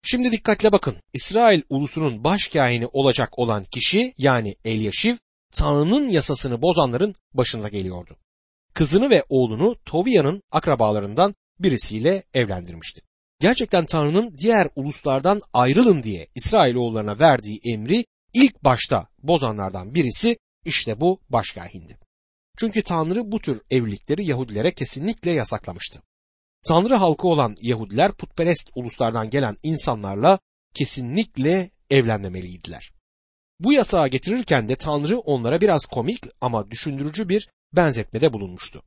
Şimdi 0.03 0.33
dikkatle 0.33 0.73
bakın. 0.73 0.97
İsrail 1.13 1.63
ulusunun 1.69 2.25
baş 2.25 2.49
kahini 2.49 2.87
olacak 2.87 3.39
olan 3.39 3.65
kişi 3.65 4.15
yani 4.19 4.57
Elyeşiv 4.65 5.17
Tanrı'nın 5.53 6.09
yasasını 6.09 6.63
bozanların 6.63 7.15
başında 7.35 7.69
geliyordu. 7.69 8.17
Kızını 8.75 9.11
ve 9.11 9.25
oğlunu 9.29 9.77
Toviya'nın 9.85 10.43
akrabalarından 10.51 11.35
birisiyle 11.59 12.23
evlendirmişti. 12.35 13.03
Gerçekten 13.43 13.87
Tanrı'nın 13.87 14.39
diğer 14.39 14.69
uluslardan 14.77 15.41
ayrılın 15.53 16.03
diye 16.03 16.29
İsrailoğullarına 16.35 17.19
verdiği 17.19 17.61
emri 17.65 18.05
ilk 18.35 18.65
başta 18.65 19.09
bozanlardan 19.23 19.95
birisi 19.95 20.37
işte 20.65 21.01
bu 21.01 21.21
başkahindi. 21.31 21.99
Çünkü 22.59 22.83
Tanrı 22.83 23.33
bu 23.33 23.39
tür 23.41 23.61
evlilikleri 23.71 24.25
Yahudilere 24.25 24.75
kesinlikle 24.75 25.31
yasaklamıştı. 25.31 26.03
Tanrı 26.67 26.95
halkı 26.95 27.29
olan 27.29 27.57
Yahudiler 27.63 28.13
putperest 28.13 28.71
uluslardan 28.75 29.31
gelen 29.31 29.57
insanlarla 29.63 30.39
kesinlikle 30.75 31.71
evlenmemeliydiler. 31.91 32.93
Bu 33.61 33.73
yasağı 33.73 34.09
getirirken 34.09 34.69
de 34.69 34.77
Tanrı 34.77 35.19
onlara 35.19 35.61
biraz 35.61 35.87
komik 35.87 36.25
ama 36.41 36.71
düşündürücü 36.71 37.29
bir 37.29 37.49
benzetmede 37.73 38.33
bulunmuştu. 38.33 38.83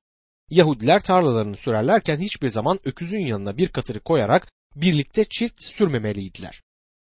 Yahudiler 0.50 1.00
tarlalarını 1.00 1.58
sürerlerken 1.58 2.18
hiçbir 2.18 2.50
zaman 2.50 2.80
öküzün 2.84 3.20
yanına 3.20 3.58
bir 3.58 3.68
katırı 3.68 4.00
koyarak 4.00 4.48
birlikte 4.76 5.26
çift 5.30 5.64
sürmemeliydiler. 5.64 6.62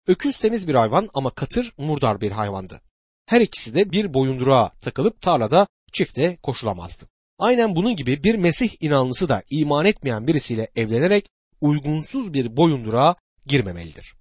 Öküz 0.07 0.37
temiz 0.37 0.67
bir 0.67 0.75
hayvan 0.75 1.09
ama 1.13 1.29
katır 1.29 1.73
murdar 1.77 2.21
bir 2.21 2.31
hayvandı. 2.31 2.81
Her 3.25 3.41
ikisi 3.41 3.75
de 3.75 3.91
bir 3.91 4.13
boyunduruğa 4.13 4.69
takılıp 4.69 5.21
tarlada 5.21 5.67
çifte 5.93 6.37
koşulamazdı. 6.43 7.07
Aynen 7.39 7.75
bunun 7.75 7.95
gibi 7.95 8.23
bir 8.23 8.35
Mesih 8.35 8.69
inanlısı 8.79 9.29
da 9.29 9.43
iman 9.49 9.85
etmeyen 9.85 10.27
birisiyle 10.27 10.67
evlenerek 10.75 11.29
uygunsuz 11.61 12.33
bir 12.33 12.57
boyunduruğa 12.57 13.15
girmemelidir. 13.45 14.15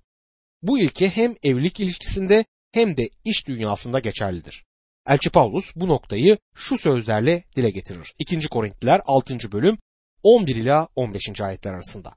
Bu 0.62 0.78
ilke 0.78 1.08
hem 1.08 1.34
evlilik 1.42 1.80
ilişkisinde 1.80 2.44
hem 2.72 2.96
de 2.96 3.08
iş 3.24 3.46
dünyasında 3.46 3.98
geçerlidir. 3.98 4.64
Elçi 5.06 5.30
Paulus 5.30 5.76
bu 5.76 5.88
noktayı 5.88 6.38
şu 6.54 6.78
sözlerle 6.78 7.44
dile 7.56 7.70
getirir. 7.70 8.14
2. 8.18 8.48
Korintliler 8.48 9.00
6. 9.06 9.52
bölüm 9.52 9.78
11 10.22 10.56
ila 10.56 10.88
15. 10.96 11.40
ayetler 11.40 11.72
arasında. 11.72 12.14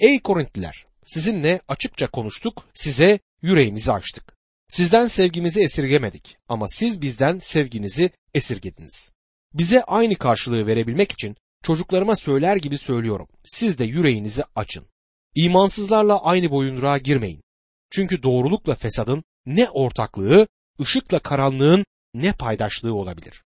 Ey 0.00 0.20
Korintliler 0.22 0.86
sizinle 1.06 1.60
açıkça 1.68 2.10
konuştuk 2.10 2.64
size 2.74 3.18
yüreğimizi 3.42 3.92
açtık. 3.92 4.36
Sizden 4.68 5.06
sevgimizi 5.06 5.60
esirgemedik 5.60 6.36
ama 6.48 6.68
siz 6.68 7.02
bizden 7.02 7.38
sevginizi 7.38 8.10
esirgediniz. 8.34 9.12
Bize 9.54 9.82
aynı 9.82 10.14
karşılığı 10.14 10.66
verebilmek 10.66 11.12
için 11.12 11.36
çocuklarıma 11.62 12.16
söyler 12.16 12.56
gibi 12.56 12.78
söylüyorum. 12.78 13.28
Siz 13.44 13.78
de 13.78 13.84
yüreğinizi 13.84 14.44
açın. 14.54 14.86
İmansızlarla 15.34 16.24
aynı 16.24 16.50
boyunduruğa 16.50 16.98
girmeyin. 16.98 17.42
Çünkü 17.90 18.22
doğrulukla 18.22 18.74
fesadın 18.74 19.24
ne 19.46 19.68
ortaklığı, 19.68 20.48
ışıkla 20.80 21.18
karanlığın 21.18 21.84
ne 22.14 22.32
paydaşlığı 22.32 22.94
olabilir? 22.94 23.44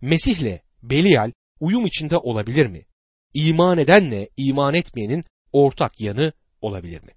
Mesih'le 0.00 0.60
Belial 0.82 1.32
uyum 1.60 1.86
içinde 1.86 2.16
olabilir 2.16 2.66
mi? 2.66 2.86
İman 3.34 3.78
edenle 3.78 4.28
iman 4.36 4.74
etmeyenin 4.74 5.24
ortak 5.52 6.00
yanı 6.00 6.32
olabilir 6.60 7.02
mi? 7.02 7.12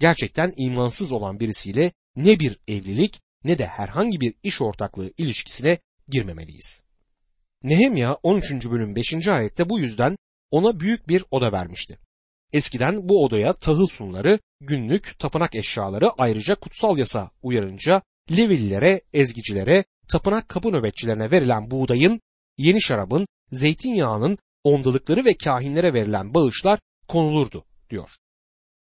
Gerçekten 0.00 0.52
imansız 0.56 1.12
olan 1.12 1.40
birisiyle 1.40 1.92
ne 2.16 2.40
bir 2.40 2.58
evlilik 2.68 3.20
ne 3.44 3.58
de 3.58 3.66
herhangi 3.66 4.20
bir 4.20 4.34
iş 4.42 4.60
ortaklığı 4.60 5.12
ilişkisine 5.18 5.78
girmemeliyiz. 6.08 6.84
Nehemya 7.62 8.14
13. 8.14 8.52
bölüm 8.52 8.96
5. 8.96 9.28
ayette 9.28 9.68
bu 9.68 9.80
yüzden 9.80 10.16
ona 10.50 10.80
büyük 10.80 11.08
bir 11.08 11.24
oda 11.30 11.52
vermişti. 11.52 11.98
Eskiden 12.52 13.08
bu 13.08 13.24
odaya 13.24 13.52
tahıl 13.52 13.86
sunları, 13.86 14.38
günlük, 14.60 15.18
tapınak 15.18 15.54
eşyaları 15.54 16.10
ayrıca 16.10 16.54
kutsal 16.54 16.98
yasa 16.98 17.30
uyarınca 17.42 18.02
Levililere, 18.30 19.00
ezgicilere, 19.12 19.84
tapınak 20.08 20.48
kapı 20.48 20.72
nöbetçilerine 20.72 21.30
verilen 21.30 21.70
buğdayın, 21.70 22.20
yeni 22.58 22.82
şarabın, 22.82 23.26
zeytinyağının, 23.50 24.38
ondalıkları 24.64 25.24
ve 25.24 25.34
kahinlere 25.34 25.94
verilen 25.94 26.34
bağışlar 26.34 26.78
konulurdu 27.08 27.64
diyor. 27.90 28.10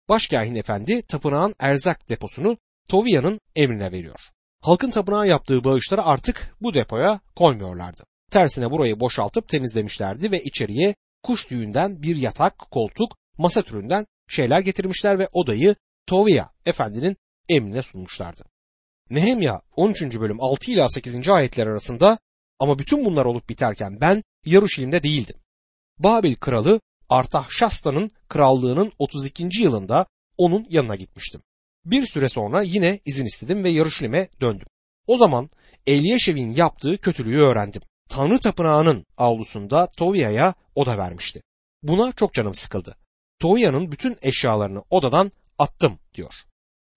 Başkahin 0.08 0.54
efendi 0.54 1.02
tapınağın 1.02 1.54
erzak 1.58 2.08
deposunu 2.08 2.58
Toviya'nın 2.88 3.40
emrine 3.56 3.92
veriyor. 3.92 4.20
Halkın 4.60 4.90
tapınağa 4.90 5.26
yaptığı 5.26 5.64
bağışları 5.64 6.02
artık 6.04 6.54
bu 6.60 6.74
depoya 6.74 7.20
koymuyorlardı. 7.36 8.02
Tersine 8.30 8.70
burayı 8.70 9.00
boşaltıp 9.00 9.48
temizlemişlerdi 9.48 10.30
ve 10.30 10.42
içeriye 10.42 10.94
kuş 11.22 11.44
tüyünden 11.44 12.02
bir 12.02 12.16
yatak, 12.16 12.58
koltuk, 12.58 13.16
masa 13.38 13.62
türünden 13.62 14.06
şeyler 14.28 14.60
getirmişler 14.60 15.18
ve 15.18 15.28
odayı 15.32 15.74
Tovia 16.06 16.48
efendinin 16.66 17.16
emrine 17.48 17.82
sunmuşlardı. 17.82 18.44
Nehemya 19.10 19.62
13. 19.76 20.02
bölüm 20.02 20.40
6 20.40 20.70
ila 20.70 20.88
8. 20.88 21.28
ayetler 21.28 21.66
arasında 21.66 22.18
ama 22.58 22.78
bütün 22.78 23.04
bunlar 23.04 23.24
olup 23.24 23.48
biterken 23.48 24.00
ben 24.00 24.22
Yaruşilim'de 24.44 25.02
değildim. 25.02 25.36
Babil 25.98 26.34
kralı 26.34 26.80
Artahşasta'nın 27.08 28.10
krallığının 28.28 28.92
32. 28.98 29.62
yılında 29.62 30.06
onun 30.36 30.66
yanına 30.70 30.96
gitmiştim. 30.96 31.40
Bir 31.84 32.06
süre 32.06 32.28
sonra 32.28 32.62
yine 32.62 33.00
izin 33.04 33.26
istedim 33.26 33.64
ve 33.64 33.70
Yaruşilim'e 33.70 34.28
döndüm. 34.40 34.66
O 35.06 35.16
zaman 35.16 35.50
Eliyeşev'in 35.86 36.54
yaptığı 36.54 36.98
kötülüğü 36.98 37.40
öğrendim. 37.40 37.82
Tanrı 38.08 38.38
tapınağının 38.38 39.06
avlusunda 39.16 39.86
Tovia'ya 39.96 40.54
oda 40.74 40.98
vermişti. 40.98 41.42
Buna 41.82 42.12
çok 42.12 42.34
canım 42.34 42.54
sıkıldı. 42.54 42.96
Tovia'nın 43.38 43.92
bütün 43.92 44.16
eşyalarını 44.22 44.82
odadan 44.90 45.32
attım 45.58 45.98
diyor. 46.14 46.34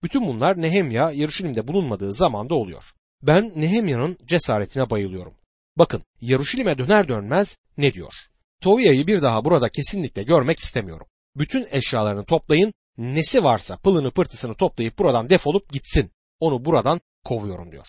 Bütün 0.02 0.26
bunlar 0.26 0.62
Nehemya 0.62 1.10
Yaruşilim'de 1.10 1.68
bulunmadığı 1.68 2.14
zamanda 2.14 2.54
oluyor. 2.54 2.84
Ben 3.22 3.52
Nehemya'nın 3.56 4.18
cesaretine 4.26 4.90
bayılıyorum. 4.90 5.34
Bakın 5.76 6.02
Yaruşilim'e 6.20 6.78
döner 6.78 7.08
dönmez 7.08 7.58
ne 7.76 7.92
diyor? 7.94 8.14
Tovia'yı 8.60 9.06
bir 9.06 9.22
daha 9.22 9.44
burada 9.44 9.68
kesinlikle 9.68 10.22
görmek 10.22 10.58
istemiyorum. 10.58 11.06
Bütün 11.36 11.66
eşyalarını 11.70 12.24
toplayın, 12.24 12.74
nesi 12.98 13.44
varsa 13.44 13.76
pılını 13.76 14.10
pırtısını 14.10 14.54
toplayıp 14.54 14.98
buradan 14.98 15.30
defolup 15.30 15.72
gitsin. 15.72 16.10
Onu 16.40 16.64
buradan 16.64 17.00
kovuyorum 17.24 17.72
diyor. 17.72 17.86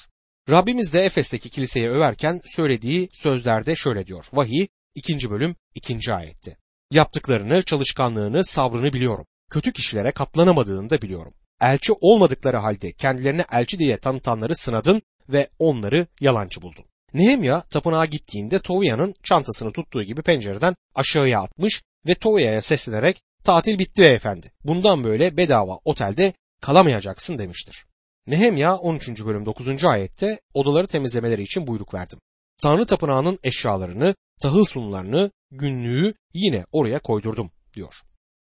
Rabbimiz 0.50 0.94
de 0.94 1.06
Efes'teki 1.06 1.50
kiliseyi 1.50 1.89
överken 1.89 2.39
söylediği 2.46 3.10
sözlerde 3.13 3.75
şöyle 3.75 4.08
diyor. 4.08 4.25
Vahiy 4.34 4.68
2. 4.96 5.30
bölüm 5.30 5.56
2. 5.75 6.13
ayette. 6.13 6.58
Yaptıklarını, 6.91 7.63
çalışkanlığını, 7.63 8.44
sabrını 8.46 8.94
biliyorum. 8.94 9.25
Kötü 9.50 9.74
kişilere 9.74 10.12
katlanamadığını 10.12 10.89
da 10.89 11.01
biliyorum. 11.01 11.34
Elçi 11.62 11.94
olmadıkları 12.01 12.58
halde 12.58 12.91
kendilerine 12.91 13.46
elçi 13.51 13.80
diye 13.80 13.98
tanıtanları 13.98 14.56
sınadın 14.56 15.01
ve 15.30 15.50
onları 15.60 16.08
yalancı 16.22 16.62
buldun. 16.62 16.86
Nehemya 17.13 17.62
tapınağa 17.62 18.06
gittiğinde 18.06 18.60
Tovia'nın 18.60 19.13
çantasını 19.24 19.72
tuttuğu 19.72 20.03
gibi 20.03 20.22
pencereden 20.22 20.75
aşağıya 20.96 21.41
atmış 21.41 21.82
ve 22.08 22.15
Tovia'ya 22.15 22.62
seslenerek 22.62 23.22
tatil 23.44 23.80
bitti 23.80 24.03
efendi. 24.03 24.51
Bundan 24.63 25.03
böyle 25.03 25.38
bedava 25.38 25.80
otelde 25.86 26.34
kalamayacaksın 26.62 27.38
demiştir. 27.38 27.86
Nehemya 28.27 28.75
13. 28.75 29.25
bölüm 29.25 29.46
9. 29.46 29.86
ayette 29.86 30.39
odaları 30.53 30.88
temizlemeleri 30.88 31.44
için 31.44 31.68
buyruk 31.68 31.94
verdim. 31.94 32.20
Tanrı 32.63 32.86
tapınağının 32.86 33.39
eşyalarını, 33.44 34.15
tahıl 34.41 34.65
sunularını, 34.65 35.32
günlüğü 35.51 36.13
yine 36.34 36.65
oraya 36.72 37.00
koydurdum 37.00 37.51
diyor. 37.74 37.94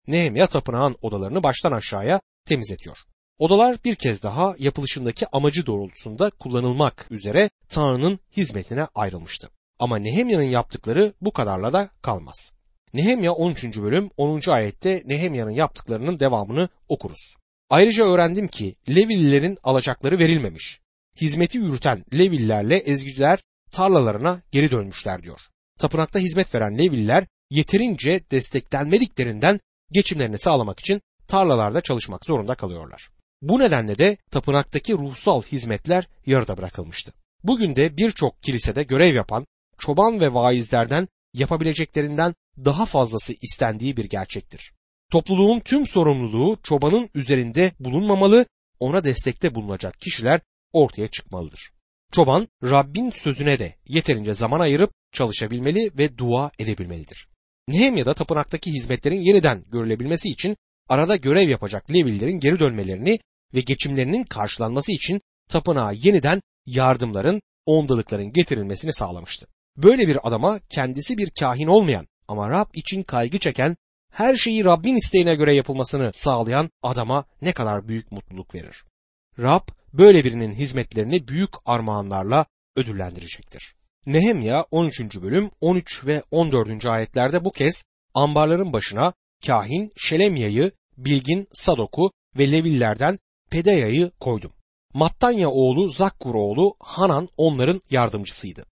Nehemya 0.07 0.47
tapınağın 0.47 0.97
odalarını 1.03 1.43
baştan 1.43 1.73
aşağıya 1.73 2.21
temizletiyor. 2.51 2.99
Odalar 3.39 3.85
bir 3.85 3.95
kez 3.95 4.23
daha 4.23 4.55
yapılışındaki 4.59 5.27
amacı 5.33 5.67
doğrultusunda 5.67 6.31
kullanılmak 6.31 7.07
üzere 7.11 7.51
Tanrı'nın 7.69 8.19
hizmetine 8.37 8.87
ayrılmıştı. 8.95 9.51
Ama 9.79 9.99
Nehemya'nın 9.99 10.51
yaptıkları 10.59 11.15
bu 11.21 11.33
kadarla 11.33 11.73
da 11.73 11.91
kalmaz. 12.03 12.53
Nehemya 12.95 13.33
13. 13.33 13.65
bölüm 13.65 14.11
10. 14.17 14.51
ayette 14.51 15.03
Nehemya'nın 15.07 15.51
yaptıklarının 15.51 16.21
devamını 16.21 16.69
okuruz. 16.89 17.35
Ayrıca 17.71 18.05
öğrendim 18.05 18.49
ki 18.49 18.77
Levililerin 18.89 19.59
alacakları 19.63 20.19
verilmemiş. 20.19 20.81
Hizmeti 21.21 21.59
yürüten 21.59 22.05
Levililerle 22.15 22.77
ezgiciler 22.77 23.39
tarlalarına 23.71 24.41
geri 24.53 24.71
dönmüşler 24.71 25.23
diyor. 25.23 25.41
Tapınakta 25.79 26.19
hizmet 26.19 26.55
veren 26.55 26.79
Levililer 26.79 27.27
yeterince 27.51 28.21
desteklenmediklerinden 28.31 29.61
geçimlerini 29.93 30.39
sağlamak 30.39 30.81
için 30.81 31.03
tarlalarda 31.31 31.81
çalışmak 31.81 32.25
zorunda 32.25 32.55
kalıyorlar. 32.55 33.11
Bu 33.43 33.59
nedenle 33.59 33.99
de 33.99 34.17
tapınaktaki 34.31 34.93
ruhsal 34.93 35.43
hizmetler 35.43 36.09
yarıda 36.27 36.57
bırakılmıştı. 36.57 37.13
Bugün 37.45 37.77
de 37.77 37.97
birçok 37.97 38.43
kilisede 38.43 38.83
görev 38.83 39.15
yapan 39.15 39.47
çoban 39.79 40.21
ve 40.21 40.35
vaizlerden 40.35 41.09
yapabileceklerinden 41.35 42.35
daha 42.65 42.87
fazlası 42.87 43.35
istendiği 43.43 43.97
bir 43.97 44.05
gerçektir. 44.05 44.73
Topluluğun 45.13 45.61
tüm 45.61 45.87
sorumluluğu 45.87 46.57
çobanın 46.63 47.11
üzerinde 47.15 47.73
bulunmamalı, 47.81 48.47
ona 48.81 49.05
destekte 49.05 49.55
bulunacak 49.55 50.01
kişiler 50.01 50.41
ortaya 50.73 51.09
çıkmalıdır. 51.09 51.71
Çoban 52.13 52.49
Rabbin 52.63 53.11
sözüne 53.11 53.59
de 53.59 53.75
yeterince 53.89 54.35
zaman 54.35 54.61
ayırıp 54.61 54.91
çalışabilmeli 55.13 55.91
ve 55.99 56.19
dua 56.19 56.51
edebilmelidir. 56.59 57.29
Nehemya'da 57.69 58.15
tapınaktaki 58.15 58.73
hizmetlerin 58.73 59.21
yeniden 59.21 59.65
görülebilmesi 59.73 60.29
için 60.29 60.57
arada 60.91 61.17
görev 61.17 61.49
yapacak 61.49 61.91
Levillerin 61.91 62.41
geri 62.41 62.59
dönmelerini 62.59 63.19
ve 63.55 63.61
geçimlerinin 63.61 64.25
karşılanması 64.25 64.93
için 64.93 65.21
tapınağa 65.49 65.93
yeniden 65.93 66.41
yardımların, 66.67 67.43
ondalıkların 67.67 68.33
getirilmesini 68.33 68.93
sağlamıştı. 68.93 69.47
Böyle 69.77 70.09
bir 70.09 70.29
adama 70.29 70.59
kendisi 70.69 71.19
bir 71.19 71.31
kahin 71.41 71.67
olmayan 71.67 72.07
ama 72.29 72.51
Rab 72.51 72.75
için 72.75 73.03
kaygı 73.03 73.39
çeken, 73.39 73.77
her 74.13 74.37
şeyi 74.37 74.65
Rabbin 74.65 74.97
isteğine 74.97 75.35
göre 75.35 75.55
yapılmasını 75.55 76.11
sağlayan 76.15 76.71
adama 76.83 77.25
ne 77.43 77.53
kadar 77.53 77.89
büyük 77.89 78.13
mutluluk 78.13 78.55
verir. 78.55 78.85
Rab 79.39 79.69
böyle 79.93 80.25
birinin 80.25 80.53
hizmetlerini 80.53 81.29
büyük 81.29 81.51
armağanlarla 81.65 82.47
ödüllendirecektir. 82.77 83.75
Nehemya 84.07 84.67
13. 84.71 85.01
bölüm 85.23 85.51
13 85.61 86.07
ve 86.07 86.23
14. 86.31 86.87
ayetlerde 86.87 87.45
bu 87.45 87.53
kez 87.53 87.85
ambarların 88.15 88.73
başına 88.73 89.13
kahin 89.47 89.93
Şelemya'yı, 89.97 90.73
bilgin 91.05 91.49
Sadok'u 91.53 92.13
ve 92.39 92.53
Levillerden 92.53 93.19
Pedaya'yı 93.51 94.11
koydum. 94.21 94.53
Mattanya 94.95 95.51
oğlu 95.51 95.89
Zakkur 95.89 96.35
oğlu 96.35 96.75
Hanan 96.81 97.29
onların 97.37 97.81
yardımcısıydı. 97.91 98.67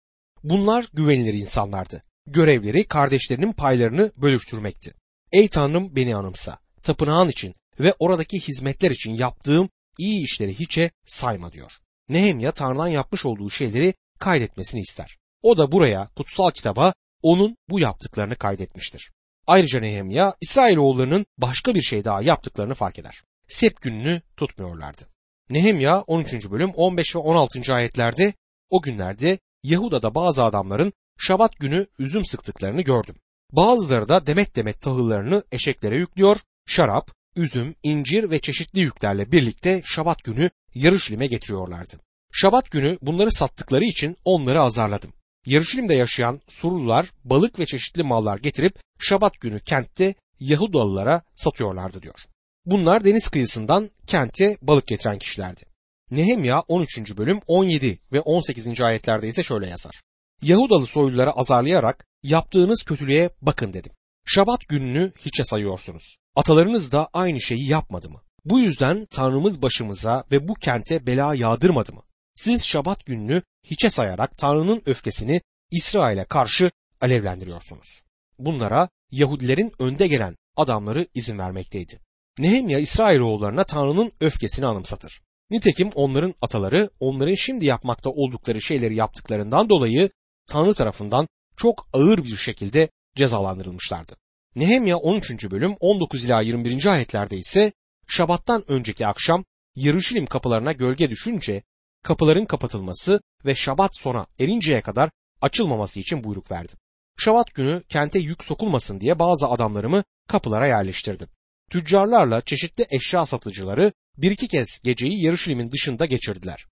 Bunlar 0.44 0.88
güvenilir 0.92 1.34
insanlardı. 1.34 2.02
Görevleri 2.26 2.84
kardeşlerinin 2.84 3.52
paylarını 3.52 4.12
bölüştürmekti. 4.16 4.94
Ey 5.32 5.48
Tanrım 5.48 5.96
beni 5.96 6.16
anımsa. 6.16 6.58
Tapınağın 6.82 7.28
için 7.28 7.54
ve 7.80 7.94
oradaki 7.98 8.40
hizmetler 8.40 8.90
için 8.90 9.10
yaptığım 9.10 9.68
iyi 9.98 10.24
işleri 10.24 10.58
hiçe 10.58 10.90
sayma 11.06 11.52
diyor. 11.52 11.72
Nehemya 12.08 12.52
Tanrı'dan 12.52 12.88
yapmış 12.88 13.26
olduğu 13.26 13.50
şeyleri 13.50 13.94
kaydetmesini 14.18 14.80
ister. 14.80 15.18
O 15.42 15.58
da 15.58 15.72
buraya 15.72 16.08
kutsal 16.16 16.50
kitaba 16.50 16.94
onun 17.22 17.56
bu 17.68 17.80
yaptıklarını 17.80 18.36
kaydetmiştir. 18.36 19.10
Ayrıca 19.48 19.80
Nehemya 19.80 20.34
İsrailoğullarının 20.40 21.26
başka 21.38 21.74
bir 21.74 21.82
şey 21.82 22.04
daha 22.04 22.22
yaptıklarını 22.22 22.74
fark 22.74 22.98
eder. 22.98 23.22
Sep 23.48 23.82
gününü 23.82 24.22
tutmuyorlardı. 24.36 25.02
Nehemya 25.50 26.00
13. 26.00 26.50
bölüm 26.50 26.70
15 26.70 27.16
ve 27.16 27.18
16. 27.18 27.74
ayetlerde 27.74 28.34
o 28.70 28.82
günlerde 28.82 29.38
Yahuda'da 29.62 30.14
bazı 30.14 30.44
adamların 30.44 30.92
Şabat 31.18 31.56
günü 31.56 31.86
üzüm 31.98 32.24
sıktıklarını 32.24 32.82
gördüm. 32.82 33.16
Bazıları 33.52 34.08
da 34.08 34.26
demet 34.26 34.56
demet 34.56 34.80
tahıllarını 34.80 35.42
eşeklere 35.52 35.98
yüklüyor, 35.98 36.36
şarap, 36.66 37.10
üzüm, 37.36 37.74
incir 37.82 38.30
ve 38.30 38.40
çeşitli 38.40 38.80
yüklerle 38.80 39.32
birlikte 39.32 39.82
Şabat 39.84 40.24
günü 40.24 40.50
Yarışlim'e 40.74 41.26
getiriyorlardı. 41.26 42.00
Şabat 42.32 42.70
günü 42.70 42.98
bunları 43.02 43.32
sattıkları 43.32 43.84
için 43.84 44.16
onları 44.24 44.62
azarladım. 44.62 45.12
Yarışlim'de 45.48 45.94
yaşayan 45.94 46.40
Surlular 46.48 47.12
balık 47.24 47.58
ve 47.58 47.66
çeşitli 47.66 48.02
mallar 48.02 48.38
getirip 48.38 48.78
Şabat 48.98 49.40
günü 49.40 49.60
kentte 49.60 50.14
Yahudalılara 50.40 51.22
satıyorlardı 51.36 52.02
diyor. 52.02 52.18
Bunlar 52.66 53.04
deniz 53.04 53.28
kıyısından 53.28 53.90
kente 54.06 54.56
balık 54.62 54.86
getiren 54.86 55.18
kişilerdi. 55.18 55.62
Nehemya 56.10 56.60
13. 56.60 57.16
bölüm 57.16 57.40
17 57.46 57.98
ve 58.12 58.20
18. 58.20 58.80
ayetlerde 58.80 59.28
ise 59.28 59.42
şöyle 59.42 59.68
yazar. 59.68 60.02
Yahudalı 60.42 60.86
soyluları 60.86 61.30
azarlayarak 61.30 62.06
yaptığınız 62.22 62.82
kötülüğe 62.82 63.30
bakın 63.42 63.72
dedim. 63.72 63.92
Şabat 64.26 64.60
gününü 64.68 65.12
hiçe 65.18 65.44
sayıyorsunuz. 65.44 66.16
Atalarınız 66.36 66.92
da 66.92 67.08
aynı 67.12 67.40
şeyi 67.40 67.68
yapmadı 67.68 68.10
mı? 68.10 68.20
Bu 68.44 68.60
yüzden 68.60 69.06
Tanrımız 69.10 69.62
başımıza 69.62 70.24
ve 70.32 70.48
bu 70.48 70.54
kente 70.54 71.06
bela 71.06 71.34
yağdırmadı 71.34 71.92
mı? 71.92 72.02
Siz 72.38 72.66
Şabat 72.66 73.06
gününü 73.06 73.42
hiçe 73.64 73.90
sayarak 73.90 74.38
Tanrı'nın 74.38 74.82
öfkesini 74.86 75.40
İsrail'e 75.70 76.24
karşı 76.24 76.70
alevlendiriyorsunuz. 77.00 78.02
Bunlara 78.38 78.88
Yahudilerin 79.10 79.72
önde 79.78 80.06
gelen 80.06 80.36
adamları 80.56 81.06
izin 81.14 81.38
vermekteydi. 81.38 82.00
Nehemya 82.38 82.78
İsrailoğullarına 82.78 83.64
Tanrı'nın 83.64 84.12
öfkesini 84.20 84.66
anımsatır. 84.66 85.20
Nitekim 85.50 85.90
onların 85.94 86.34
ataları 86.42 86.90
onların 87.00 87.34
şimdi 87.34 87.66
yapmakta 87.66 88.10
oldukları 88.10 88.62
şeyleri 88.62 88.96
yaptıklarından 88.96 89.68
dolayı 89.68 90.10
Tanrı 90.46 90.74
tarafından 90.74 91.28
çok 91.56 91.88
ağır 91.92 92.24
bir 92.24 92.36
şekilde 92.36 92.88
cezalandırılmışlardı. 93.16 94.16
Nehemya 94.56 94.96
13. 94.96 95.50
bölüm 95.50 95.76
19 95.80 96.24
ila 96.24 96.40
21. 96.40 96.86
ayetlerde 96.86 97.36
ise 97.36 97.72
Şabat'tan 98.06 98.64
önceki 98.70 99.06
akşam 99.06 99.44
Yarışilim 99.76 100.26
kapılarına 100.26 100.72
gölge 100.72 101.10
düşünce 101.10 101.62
kapıların 102.02 102.44
kapatılması 102.44 103.20
ve 103.44 103.54
Şabat 103.54 103.96
sona 103.96 104.26
erinceye 104.40 104.80
kadar 104.80 105.10
açılmaması 105.40 106.00
için 106.00 106.24
buyruk 106.24 106.50
verdi. 106.50 106.72
Şabat 107.18 107.54
günü 107.54 107.82
kente 107.88 108.18
yük 108.18 108.44
sokulmasın 108.44 109.00
diye 109.00 109.18
bazı 109.18 109.48
adamlarımı 109.48 110.04
kapılara 110.28 110.66
yerleştirdim. 110.66 111.28
Tüccarlarla 111.70 112.40
çeşitli 112.40 112.86
eşya 112.90 113.26
satıcıları 113.26 113.92
bir 114.16 114.30
iki 114.30 114.48
kez 114.48 114.80
geceyi 114.84 115.24
Yarışilim'in 115.24 115.72
dışında 115.72 116.06
geçirdiler. 116.06 116.66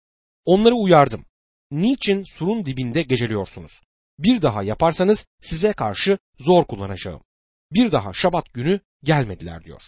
Onları 0.45 0.75
uyardım. 0.75 1.25
Niçin 1.71 2.25
surun 2.25 2.67
dibinde 2.67 3.03
geceliyorsunuz? 3.03 3.83
Bir 4.19 4.43
daha 4.43 4.63
yaparsanız 4.63 5.27
size 5.43 5.73
karşı 5.73 6.19
zor 6.39 6.65
kullanacağım. 6.65 7.21
Bir 7.73 7.93
daha 7.93 8.13
şabat 8.13 8.53
günü 8.55 8.81
gelmediler 9.03 9.65
diyor. 9.65 9.83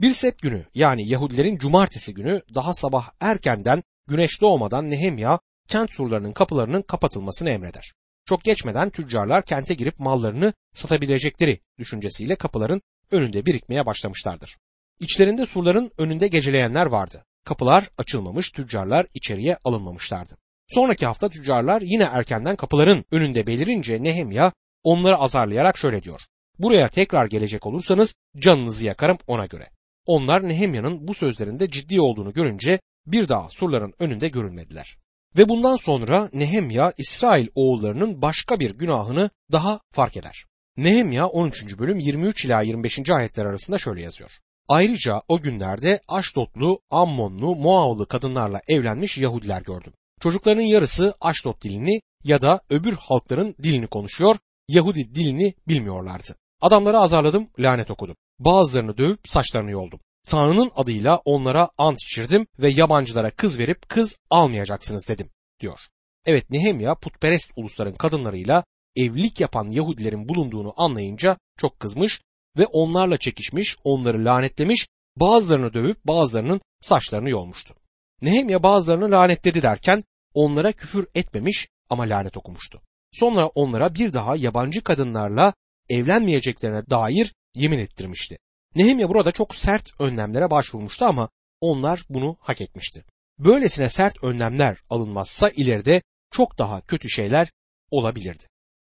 Bir 0.00 0.10
set 0.10 0.42
günü 0.42 0.66
yani 0.74 1.08
Yahudilerin 1.08 1.58
cumartesi 1.58 2.14
günü 2.14 2.42
daha 2.54 2.74
sabah 2.74 3.10
erkenden 3.20 3.82
güneş 4.08 4.40
doğmadan 4.40 4.90
Nehemya 4.90 5.38
kent 5.68 5.92
surlarının 5.92 6.32
kapılarının 6.32 6.82
kapatılmasını 6.82 7.50
emreder. 7.50 7.92
Çok 8.26 8.44
geçmeden 8.44 8.90
tüccarlar 8.90 9.44
kente 9.44 9.74
girip 9.74 10.00
mallarını 10.00 10.52
satabilecekleri 10.74 11.60
düşüncesiyle 11.78 12.36
kapıların 12.36 12.82
önünde 13.10 13.46
birikmeye 13.46 13.86
başlamışlardır. 13.86 14.56
İçlerinde 15.00 15.46
surların 15.46 15.90
önünde 15.98 16.28
geceleyenler 16.28 16.86
vardı. 16.86 17.24
Kapılar 17.44 17.90
açılmamış, 17.98 18.50
tüccarlar 18.50 19.06
içeriye 19.14 19.56
alınmamışlardı. 19.64 20.36
Sonraki 20.68 21.06
hafta 21.06 21.28
tüccarlar 21.28 21.82
yine 21.82 22.02
erkenden 22.02 22.56
kapıların 22.56 23.04
önünde 23.10 23.46
belirince 23.46 24.02
Nehemya 24.02 24.52
onları 24.82 25.16
azarlayarak 25.16 25.78
şöyle 25.78 26.02
diyor. 26.02 26.20
Buraya 26.58 26.88
tekrar 26.88 27.26
gelecek 27.26 27.66
olursanız 27.66 28.14
canınızı 28.38 28.86
yakarım 28.86 29.18
ona 29.26 29.46
göre. 29.46 29.70
Onlar 30.06 30.48
Nehemya'nın 30.48 31.08
bu 31.08 31.14
sözlerinde 31.14 31.70
ciddi 31.70 32.00
olduğunu 32.00 32.32
görünce 32.32 32.80
bir 33.12 33.28
daha 33.28 33.48
surların 33.50 33.94
önünde 33.98 34.28
görünmediler. 34.28 34.98
Ve 35.36 35.48
bundan 35.48 35.76
sonra 35.76 36.28
Nehemya 36.32 36.92
İsrail 36.98 37.48
oğullarının 37.54 38.22
başka 38.22 38.60
bir 38.60 38.70
günahını 38.70 39.30
daha 39.52 39.80
fark 39.92 40.16
eder. 40.16 40.44
Nehemya 40.76 41.26
13. 41.26 41.78
bölüm 41.78 41.98
23 41.98 42.44
ila 42.44 42.62
25. 42.62 43.10
ayetler 43.10 43.46
arasında 43.46 43.78
şöyle 43.78 44.02
yazıyor. 44.02 44.30
Ayrıca 44.68 45.22
o 45.28 45.40
günlerde 45.40 46.00
Aşdotlu, 46.08 46.80
Ammonlu, 46.90 47.56
Moavlı 47.56 48.06
kadınlarla 48.08 48.60
evlenmiş 48.68 49.18
Yahudiler 49.18 49.62
gördüm. 49.62 49.92
Çocukların 50.20 50.62
yarısı 50.62 51.14
Aşdot 51.20 51.62
dilini 51.62 52.00
ya 52.24 52.40
da 52.40 52.60
öbür 52.70 52.92
halkların 52.92 53.54
dilini 53.62 53.86
konuşuyor, 53.86 54.36
Yahudi 54.68 55.14
dilini 55.14 55.54
bilmiyorlardı. 55.68 56.36
Adamları 56.60 56.98
azarladım, 56.98 57.48
lanet 57.58 57.90
okudum. 57.90 58.16
Bazılarını 58.38 58.98
dövüp 58.98 59.28
saçlarını 59.28 59.70
yoldum. 59.70 60.00
Tanrı'nın 60.28 60.70
adıyla 60.76 61.16
onlara 61.24 61.70
ant 61.78 62.02
içirdim 62.02 62.46
ve 62.58 62.68
yabancılara 62.68 63.30
kız 63.30 63.58
verip 63.58 63.88
kız 63.88 64.16
almayacaksınız 64.30 65.08
dedim 65.08 65.30
diyor. 65.60 65.80
Evet 66.26 66.50
Nehemya 66.50 66.94
putperest 66.94 67.52
ulusların 67.56 67.94
kadınlarıyla 67.94 68.64
evlilik 68.96 69.40
yapan 69.40 69.68
Yahudilerin 69.68 70.28
bulunduğunu 70.28 70.74
anlayınca 70.76 71.36
çok 71.56 71.80
kızmış 71.80 72.20
ve 72.58 72.66
onlarla 72.66 73.18
çekişmiş, 73.18 73.76
onları 73.84 74.24
lanetlemiş, 74.24 74.88
bazılarını 75.16 75.74
dövüp 75.74 76.04
bazılarının 76.04 76.60
saçlarını 76.80 77.30
yolmuştu. 77.30 77.74
Nehemya 78.22 78.62
bazılarını 78.62 79.10
lanetledi 79.10 79.62
derken 79.62 80.02
onlara 80.34 80.72
küfür 80.72 81.06
etmemiş 81.14 81.68
ama 81.90 82.02
lanet 82.02 82.36
okumuştu. 82.36 82.80
Sonra 83.12 83.46
onlara 83.46 83.94
bir 83.94 84.12
daha 84.12 84.36
yabancı 84.36 84.82
kadınlarla 84.82 85.52
evlenmeyeceklerine 85.88 86.90
dair 86.90 87.34
yemin 87.56 87.78
ettirmişti. 87.78 88.38
Nehemya 88.78 89.08
burada 89.08 89.32
çok 89.32 89.54
sert 89.54 90.00
önlemlere 90.00 90.50
başvurmuştu 90.50 91.04
ama 91.04 91.28
onlar 91.60 92.04
bunu 92.08 92.36
hak 92.40 92.60
etmişti. 92.60 93.04
Böylesine 93.38 93.88
sert 93.88 94.24
önlemler 94.24 94.78
alınmazsa 94.90 95.50
ileride 95.50 96.02
çok 96.30 96.58
daha 96.58 96.80
kötü 96.80 97.10
şeyler 97.10 97.52
olabilirdi. 97.90 98.44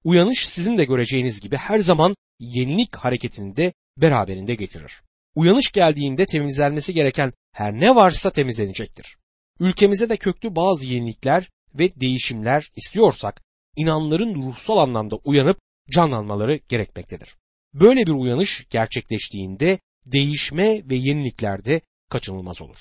Uyanış 0.04 0.50
sizin 0.50 0.78
de 0.78 0.86
göreceğiniz 0.86 1.42
gibi 1.42 1.56
her 1.56 1.80
zaman 1.80 2.16
yenilik 2.40 2.96
hareketini 2.96 3.56
de 3.56 3.74
beraberinde 3.98 4.56
getirir. 4.56 5.02
Uyanış 5.36 5.72
geldiğinde 5.72 6.26
temizlenmesi 6.26 6.94
gereken 6.94 7.34
her 7.52 7.74
ne 7.74 7.96
varsa 7.96 8.30
temizlenecektir. 8.30 9.18
Ülkemizde 9.60 10.10
de 10.10 10.18
köklü 10.18 10.56
bazı 10.56 10.88
yenilikler 10.88 11.50
ve 11.76 12.00
değişimler 12.00 12.72
istiyorsak 12.76 13.42
inanların 13.76 14.36
ruhsal 14.36 14.78
anlamda 14.78 15.16
uyanıp 15.16 15.58
canlanmaları 15.92 16.56
gerekmektedir. 16.56 17.36
Böyle 17.74 18.08
bir 18.08 18.12
uyanış 18.12 18.66
gerçekleştiğinde 18.70 19.80
değişme 20.06 20.90
ve 20.90 20.96
yeniliklerde 20.96 21.82
kaçınılmaz 22.10 22.62
olur. 22.62 22.78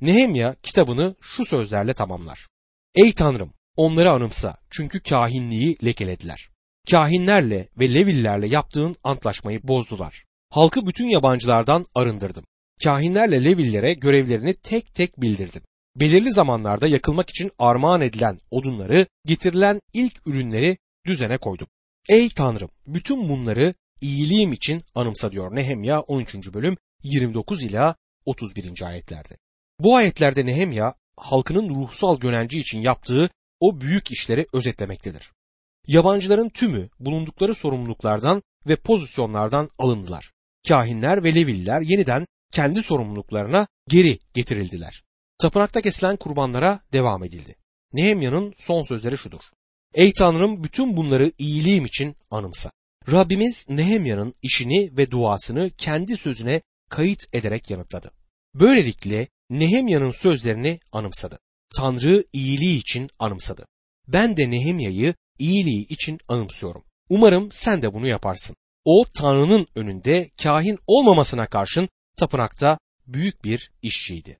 Nehemya 0.00 0.56
kitabını 0.62 1.14
şu 1.20 1.44
sözlerle 1.44 1.94
tamamlar. 1.94 2.48
Ey 2.94 3.12
Tanrım 3.12 3.52
onları 3.76 4.10
anımsa 4.10 4.56
çünkü 4.70 5.00
kahinliği 5.00 5.76
lekelediler. 5.84 6.48
Kahinlerle 6.90 7.68
ve 7.78 7.94
Levillerle 7.94 8.46
yaptığın 8.46 8.96
antlaşmayı 9.04 9.60
bozdular. 9.62 10.24
Halkı 10.50 10.86
bütün 10.86 11.08
yabancılardan 11.08 11.86
arındırdım. 11.94 12.44
Kahinlerle 12.84 13.44
Levillere 13.44 13.94
görevlerini 13.94 14.54
tek 14.54 14.94
tek 14.94 15.20
bildirdim. 15.20 15.62
Belirli 15.96 16.32
zamanlarda 16.32 16.86
yakılmak 16.86 17.30
için 17.30 17.50
armağan 17.58 18.00
edilen 18.00 18.40
odunları, 18.50 19.06
getirilen 19.26 19.80
ilk 19.92 20.26
ürünleri 20.26 20.76
düzene 21.06 21.38
koydum. 21.38 21.66
Ey 22.08 22.28
Tanrım 22.28 22.70
bütün 22.86 23.28
bunları 23.28 23.74
iyiliğim 24.04 24.52
için 24.52 24.82
anımsa 24.94 25.32
diyor 25.32 25.56
Nehemya 25.56 26.00
13. 26.00 26.52
bölüm 26.54 26.76
29 27.02 27.62
ila 27.62 27.96
31. 28.24 28.82
ayetlerde. 28.82 29.36
Bu 29.80 29.96
ayetlerde 29.96 30.46
Nehemya 30.46 30.94
halkının 31.16 31.68
ruhsal 31.68 32.20
gönenci 32.20 32.58
için 32.58 32.78
yaptığı 32.78 33.30
o 33.60 33.80
büyük 33.80 34.10
işleri 34.10 34.46
özetlemektedir. 34.52 35.32
Yabancıların 35.86 36.48
tümü 36.48 36.88
bulundukları 37.00 37.54
sorumluluklardan 37.54 38.42
ve 38.68 38.76
pozisyonlardan 38.76 39.70
alındılar. 39.78 40.32
Kahinler 40.68 41.24
ve 41.24 41.34
Leviller 41.34 41.80
yeniden 41.80 42.26
kendi 42.52 42.82
sorumluluklarına 42.82 43.66
geri 43.88 44.18
getirildiler. 44.34 45.02
Tapınakta 45.38 45.80
kesilen 45.80 46.16
kurbanlara 46.16 46.80
devam 46.92 47.24
edildi. 47.24 47.56
Nehemya'nın 47.92 48.54
son 48.58 48.82
sözleri 48.82 49.18
şudur. 49.18 49.40
Ey 49.94 50.12
Tanrım 50.12 50.64
bütün 50.64 50.96
bunları 50.96 51.32
iyiliğim 51.38 51.84
için 51.84 52.16
anımsa. 52.30 52.70
Rabbimiz 53.12 53.66
Nehemya'nın 53.68 54.34
işini 54.42 54.96
ve 54.96 55.10
duasını 55.10 55.70
kendi 55.70 56.16
sözüne 56.16 56.62
kayıt 56.90 57.34
ederek 57.34 57.70
yanıtladı. 57.70 58.10
Böylelikle 58.54 59.28
Nehemya'nın 59.50 60.10
sözlerini 60.10 60.80
anımsadı. 60.92 61.38
Tanrı 61.76 62.24
iyiliği 62.32 62.78
için 62.78 63.10
anımsadı. 63.18 63.66
Ben 64.08 64.36
de 64.36 64.50
Nehemya'yı 64.50 65.14
iyiliği 65.38 65.86
için 65.88 66.18
anımsıyorum. 66.28 66.84
Umarım 67.08 67.52
sen 67.52 67.82
de 67.82 67.94
bunu 67.94 68.06
yaparsın. 68.06 68.56
O 68.84 69.04
Tanrı'nın 69.18 69.66
önünde 69.74 70.30
kahin 70.42 70.78
olmamasına 70.86 71.46
karşın 71.46 71.88
tapınakta 72.18 72.78
büyük 73.06 73.44
bir 73.44 73.72
işçiydi. 73.82 74.38